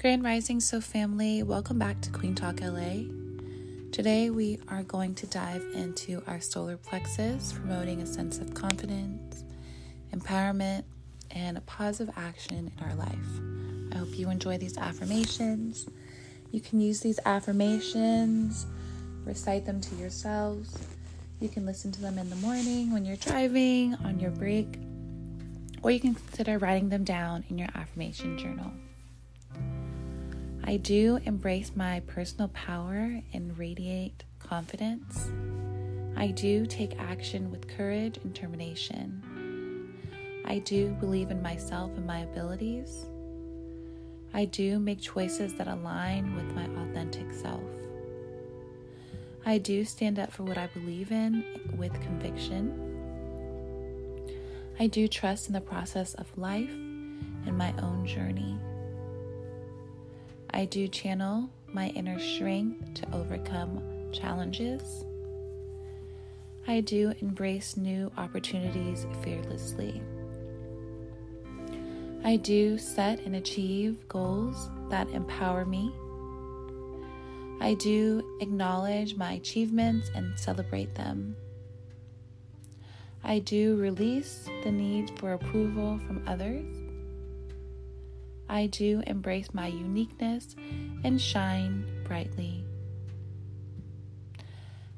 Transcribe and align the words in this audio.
Grand 0.00 0.24
Rising 0.24 0.60
So 0.60 0.80
family, 0.80 1.42
welcome 1.42 1.78
back 1.78 2.00
to 2.00 2.10
Queen 2.10 2.34
Talk 2.34 2.62
LA. 2.62 3.04
Today 3.92 4.30
we 4.30 4.58
are 4.66 4.82
going 4.82 5.14
to 5.16 5.26
dive 5.26 5.62
into 5.74 6.22
our 6.26 6.40
solar 6.40 6.78
plexus, 6.78 7.52
promoting 7.52 8.00
a 8.00 8.06
sense 8.06 8.38
of 8.38 8.54
confidence, 8.54 9.44
empowerment, 10.14 10.84
and 11.32 11.58
a 11.58 11.60
positive 11.60 12.14
action 12.16 12.56
in 12.56 12.72
our 12.82 12.94
life. 12.94 13.92
I 13.92 13.98
hope 13.98 14.18
you 14.18 14.30
enjoy 14.30 14.56
these 14.56 14.78
affirmations. 14.78 15.86
You 16.50 16.62
can 16.62 16.80
use 16.80 17.00
these 17.00 17.20
affirmations, 17.26 18.64
recite 19.26 19.66
them 19.66 19.82
to 19.82 19.94
yourselves. 19.96 20.78
You 21.40 21.50
can 21.50 21.66
listen 21.66 21.92
to 21.92 22.00
them 22.00 22.16
in 22.16 22.30
the 22.30 22.36
morning 22.36 22.90
when 22.90 23.04
you're 23.04 23.16
driving, 23.16 23.96
on 23.96 24.18
your 24.18 24.30
break, 24.30 24.78
or 25.82 25.90
you 25.90 26.00
can 26.00 26.14
consider 26.14 26.56
writing 26.56 26.88
them 26.88 27.04
down 27.04 27.44
in 27.50 27.58
your 27.58 27.68
affirmation 27.74 28.38
journal. 28.38 28.72
I 30.70 30.76
do 30.76 31.18
embrace 31.24 31.72
my 31.74 31.98
personal 32.06 32.46
power 32.50 33.20
and 33.32 33.58
radiate 33.58 34.22
confidence. 34.38 35.28
I 36.16 36.28
do 36.28 36.64
take 36.64 36.96
action 36.96 37.50
with 37.50 37.66
courage 37.66 38.18
and 38.18 38.32
determination. 38.32 39.90
I 40.44 40.60
do 40.60 40.90
believe 41.00 41.32
in 41.32 41.42
myself 41.42 41.90
and 41.96 42.06
my 42.06 42.20
abilities. 42.20 43.04
I 44.32 44.44
do 44.44 44.78
make 44.78 45.00
choices 45.00 45.54
that 45.54 45.66
align 45.66 46.36
with 46.36 46.54
my 46.54 46.66
authentic 46.84 47.32
self. 47.32 47.64
I 49.44 49.58
do 49.58 49.84
stand 49.84 50.20
up 50.20 50.30
for 50.30 50.44
what 50.44 50.56
I 50.56 50.68
believe 50.68 51.10
in 51.10 51.44
with 51.78 52.00
conviction. 52.00 52.86
I 54.78 54.86
do 54.86 55.08
trust 55.08 55.48
in 55.48 55.52
the 55.52 55.60
process 55.60 56.14
of 56.14 56.38
life 56.38 56.70
and 56.70 57.58
my 57.58 57.74
own 57.82 58.06
journey. 58.06 58.56
I 60.52 60.64
do 60.64 60.88
channel 60.88 61.48
my 61.72 61.88
inner 61.88 62.18
strength 62.18 62.94
to 62.94 63.14
overcome 63.14 63.82
challenges. 64.12 65.04
I 66.66 66.80
do 66.80 67.14
embrace 67.20 67.76
new 67.76 68.10
opportunities 68.16 69.06
fearlessly. 69.22 70.02
I 72.24 72.36
do 72.36 72.78
set 72.78 73.20
and 73.20 73.36
achieve 73.36 74.08
goals 74.08 74.68
that 74.90 75.08
empower 75.10 75.64
me. 75.64 75.92
I 77.60 77.74
do 77.74 78.38
acknowledge 78.40 79.16
my 79.16 79.32
achievements 79.32 80.10
and 80.14 80.38
celebrate 80.38 80.94
them. 80.94 81.36
I 83.22 83.38
do 83.38 83.76
release 83.76 84.48
the 84.64 84.72
need 84.72 85.10
for 85.18 85.34
approval 85.34 85.98
from 86.06 86.22
others. 86.26 86.79
I 88.50 88.66
do 88.66 89.00
embrace 89.06 89.54
my 89.54 89.68
uniqueness 89.68 90.56
and 91.04 91.20
shine 91.20 91.84
brightly. 92.04 92.64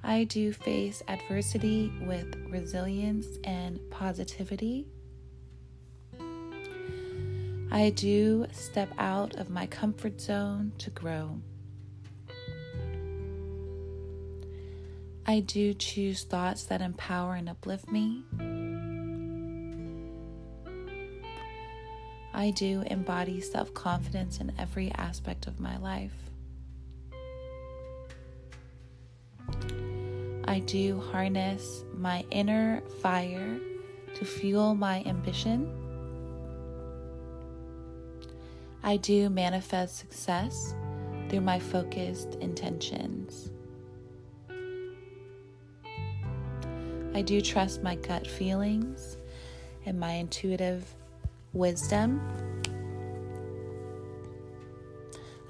I 0.02 0.24
do 0.24 0.54
face 0.54 1.02
adversity 1.06 1.92
with 2.00 2.34
resilience 2.48 3.26
and 3.44 3.78
positivity. 3.90 4.86
I 7.70 7.90
do 7.94 8.46
step 8.52 8.90
out 8.96 9.36
of 9.36 9.50
my 9.50 9.66
comfort 9.66 10.18
zone 10.18 10.72
to 10.78 10.88
grow. 10.88 11.38
I 15.26 15.40
do 15.40 15.74
choose 15.74 16.24
thoughts 16.24 16.64
that 16.64 16.80
empower 16.80 17.34
and 17.34 17.50
uplift 17.50 17.92
me. 17.92 18.24
I 22.34 22.50
do 22.50 22.82
embody 22.86 23.40
self 23.40 23.74
confidence 23.74 24.38
in 24.38 24.52
every 24.58 24.90
aspect 24.92 25.46
of 25.46 25.60
my 25.60 25.76
life. 25.76 26.14
I 30.44 30.60
do 30.60 31.00
harness 31.00 31.84
my 31.94 32.24
inner 32.30 32.82
fire 33.00 33.58
to 34.14 34.24
fuel 34.24 34.74
my 34.74 35.02
ambition. 35.04 35.70
I 38.82 38.96
do 38.96 39.30
manifest 39.30 39.98
success 39.98 40.74
through 41.28 41.42
my 41.42 41.58
focused 41.58 42.34
intentions. 42.36 43.50
I 47.14 47.22
do 47.22 47.40
trust 47.40 47.82
my 47.82 47.94
gut 47.96 48.26
feelings 48.26 49.18
and 49.84 50.00
my 50.00 50.12
intuitive 50.12 50.94
wisdom. 51.52 52.20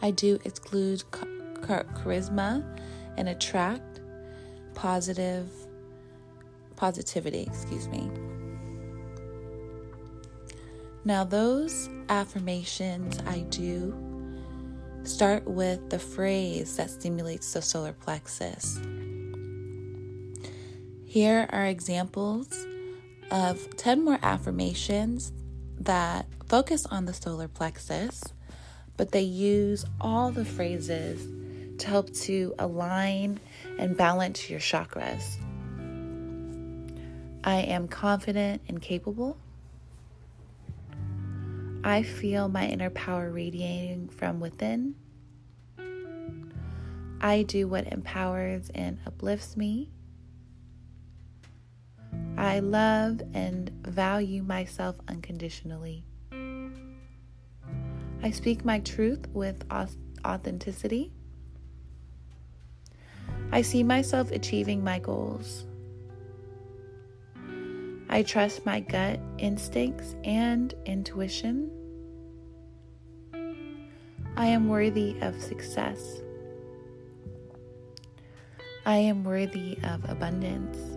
I 0.00 0.10
do 0.10 0.38
exclude 0.44 1.04
charisma 1.10 2.64
and 3.16 3.28
attract 3.28 4.00
positive 4.74 5.48
positivity, 6.76 7.42
excuse 7.42 7.88
me. 7.88 8.10
Now 11.04 11.24
those 11.24 11.88
affirmations 12.08 13.19
I 13.26 13.40
do 13.50 13.94
start 15.04 15.46
with 15.46 15.90
the 15.90 15.98
phrase 15.98 16.76
that 16.76 16.90
stimulates 16.90 17.52
the 17.52 17.62
solar 17.62 17.92
plexus. 17.92 18.80
Here 21.04 21.48
are 21.52 21.66
examples 21.66 22.66
of 23.30 23.76
10 23.76 24.04
more 24.04 24.19
affirmations 24.22 25.32
that 25.84 26.26
focus 26.47 26.87
on 26.87 27.04
the 27.06 27.15
solar 27.15 27.48
plexus, 27.48 28.22
but 28.97 29.12
they 29.12 29.22
use 29.22 29.84
all 30.00 30.31
the 30.31 30.44
phrases 30.44 31.26
to 31.78 31.87
help 31.87 32.12
to 32.12 32.54
align 32.59 33.41
and 33.78 33.97
balance 33.97 34.48
your 34.48 34.60
chakras. 34.60 35.37
I 37.44 37.56
am 37.56 37.88
confident 37.88 38.62
and 38.69 38.81
capable. 38.81 39.37
I 41.82 42.04
feel 42.04 42.49
my 42.49 42.66
inner 42.66 42.91
power 42.91 43.31
radiating 43.31 44.09
from 44.09 44.38
within. 44.38 44.94
I 47.20 47.43
do 47.43 47.66
what 47.66 47.93
empowers 47.93 48.70
and 48.75 48.99
uplifts 49.06 49.56
me. 49.56 49.91
I 52.42 52.58
love 52.58 53.22
and 53.34 53.70
value 53.86 54.42
myself 54.42 54.97
unconditionally. 55.06 56.04
I 58.20 58.30
speak 58.32 58.64
my 58.64 58.80
truth 58.80 59.28
with 59.32 59.64
authenticity. 59.70 61.12
I 63.52 63.62
see 63.62 63.84
myself 63.84 64.32
achieving 64.32 64.82
my 64.82 64.98
goals. 64.98 65.66
I 68.08 68.25
trust 68.25 68.66
my 68.66 68.81
gut 68.81 69.20
instincts 69.38 70.16
and 70.25 70.75
intuition. 70.84 71.70
I 74.36 74.47
am 74.47 74.69
worthy 74.69 75.16
of 75.20 75.41
success. 75.41 76.20
I 78.84 78.97
am 78.97 79.22
worthy 79.22 79.78
of 79.84 80.10
abundance. 80.10 80.91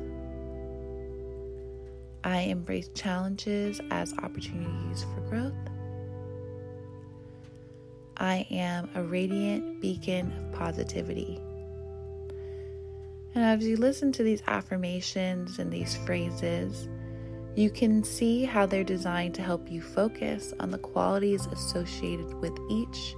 I 2.26 2.40
embrace 2.40 2.90
challenges 2.96 3.80
as 3.92 4.12
opportunities 4.18 5.06
for 5.14 5.22
growth. 5.30 5.54
I 8.18 8.48
am 8.50 8.90
a 8.96 9.04
radiant 9.04 9.80
beacon 9.80 10.34
of 10.34 10.52
positivity. 10.58 11.40
And 13.36 13.44
as 13.44 13.64
you 13.64 13.78
listen 13.78 14.12
to 14.14 14.24
these 14.24 14.42
affirmations 14.48 15.60
and 15.60 15.72
these 15.72 15.98
phrases, 15.98 16.90
you 17.56 17.70
can 17.70 18.04
see 18.04 18.44
how 18.44 18.66
they're 18.66 18.84
designed 18.84 19.36
to 19.36 19.44
help 19.44 19.70
you 19.70 19.84
focus 19.84 20.52
on 20.60 20.72
the 20.72 20.80
qualities 20.80 21.46
associated 21.46 22.34
with 22.42 22.58
each 22.72 23.16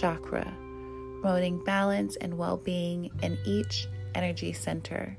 chakra, 0.00 0.52
promoting 1.20 1.62
balance 1.62 2.16
and 2.16 2.36
well 2.36 2.56
being 2.56 3.08
in 3.22 3.38
each 3.44 3.86
energy 4.16 4.52
center. 4.52 5.16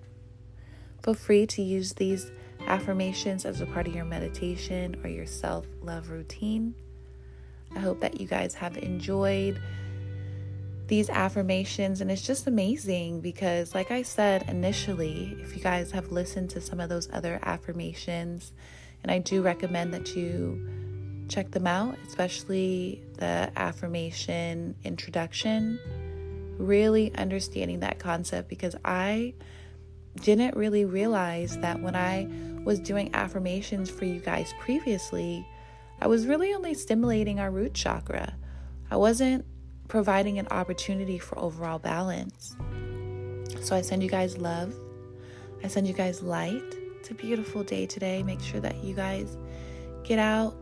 Feel 1.03 1.13
free 1.13 1.45
to 1.47 1.61
use 1.61 1.93
these 1.93 2.29
affirmations 2.67 3.45
as 3.45 3.61
a 3.61 3.65
part 3.65 3.87
of 3.87 3.95
your 3.95 4.05
meditation 4.05 4.99
or 5.03 5.09
your 5.09 5.25
self 5.25 5.65
love 5.81 6.09
routine. 6.09 6.75
I 7.75 7.79
hope 7.79 8.01
that 8.01 8.21
you 8.21 8.27
guys 8.27 8.53
have 8.55 8.77
enjoyed 8.77 9.59
these 10.87 11.09
affirmations, 11.09 12.01
and 12.01 12.11
it's 12.11 12.21
just 12.21 12.45
amazing 12.45 13.21
because, 13.21 13.73
like 13.73 13.89
I 13.89 14.01
said 14.01 14.45
initially, 14.47 15.37
if 15.41 15.55
you 15.55 15.61
guys 15.61 15.91
have 15.91 16.11
listened 16.11 16.49
to 16.51 16.61
some 16.61 16.79
of 16.79 16.89
those 16.89 17.09
other 17.11 17.39
affirmations, 17.41 18.51
and 19.01 19.11
I 19.11 19.19
do 19.19 19.41
recommend 19.41 19.93
that 19.93 20.15
you 20.15 21.25
check 21.29 21.51
them 21.51 21.67
out, 21.67 21.97
especially 22.07 23.01
the 23.17 23.51
affirmation 23.55 24.75
introduction, 24.83 25.79
really 26.57 27.13
understanding 27.15 27.79
that 27.79 27.99
concept 27.99 28.49
because 28.49 28.75
I 28.85 29.33
didn't 30.21 30.55
really 30.55 30.85
realize 30.85 31.57
that 31.59 31.81
when 31.81 31.95
I 31.95 32.27
was 32.63 32.79
doing 32.79 33.09
affirmations 33.13 33.89
for 33.89 34.05
you 34.05 34.19
guys 34.19 34.53
previously, 34.59 35.45
I 36.01 36.07
was 36.07 36.27
really 36.27 36.53
only 36.53 36.73
stimulating 36.73 37.39
our 37.39 37.51
root 37.51 37.73
chakra. 37.73 38.33
I 38.91 38.97
wasn't 38.97 39.45
providing 39.87 40.39
an 40.39 40.47
opportunity 40.47 41.17
for 41.17 41.37
overall 41.39 41.79
balance. 41.79 42.55
So 43.61 43.75
I 43.75 43.81
send 43.81 44.03
you 44.03 44.09
guys 44.09 44.37
love. 44.37 44.73
I 45.63 45.67
send 45.67 45.87
you 45.87 45.93
guys 45.93 46.21
light. 46.21 46.61
It's 46.99 47.09
a 47.09 47.13
beautiful 47.13 47.63
day 47.63 47.85
today. 47.85 48.23
Make 48.23 48.41
sure 48.41 48.59
that 48.59 48.83
you 48.83 48.93
guys 48.93 49.37
get 50.03 50.19
out, 50.19 50.55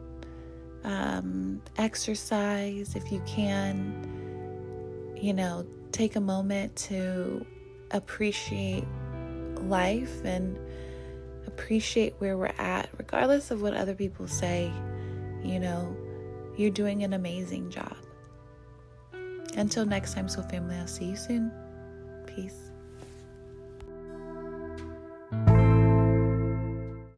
um, 0.83 1.62
exercise 1.77 2.95
if 2.95 3.12
you 3.12 3.21
can. 3.25 5.18
You 5.19 5.33
know, 5.33 5.65
take 5.92 6.15
a 6.15 6.21
moment 6.21 6.75
to 6.88 7.45
appreciate 7.92 8.86
life 9.63 10.23
and 10.23 10.57
appreciate 11.47 12.15
where 12.19 12.37
we're 12.37 12.53
at, 12.57 12.89
regardless 12.97 13.51
of 13.51 13.61
what 13.61 13.73
other 13.73 13.95
people 13.95 14.27
say. 14.27 14.71
You 15.43 15.59
know, 15.59 15.95
you're 16.57 16.69
doing 16.69 17.03
an 17.03 17.13
amazing 17.13 17.69
job. 17.69 17.95
Until 19.55 19.85
next 19.85 20.13
time, 20.13 20.29
Soul 20.29 20.43
Family, 20.43 20.75
I'll 20.75 20.87
see 20.87 21.05
you 21.05 21.15
soon. 21.15 21.51
Peace. 22.25 22.70